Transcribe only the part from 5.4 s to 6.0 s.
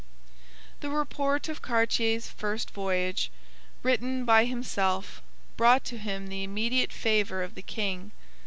brought to